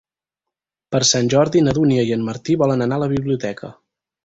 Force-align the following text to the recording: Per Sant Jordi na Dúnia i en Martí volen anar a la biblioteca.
Per 0.95 1.01
Sant 1.09 1.29
Jordi 1.35 1.61
na 1.67 1.75
Dúnia 1.79 2.07
i 2.09 2.15
en 2.17 2.25
Martí 2.31 2.59
volen 2.65 2.85
anar 2.89 3.01
a 3.01 3.05
la 3.07 3.13
biblioteca. 3.15 3.75